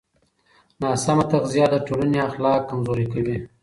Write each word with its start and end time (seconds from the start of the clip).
ناسمه 0.81 1.23
تغذیه 1.31 1.65
د 1.71 1.75
ټولنې 1.87 2.19
اخلاق 2.29 2.59
کمزوري 2.69 3.07
کوي. 3.13 3.37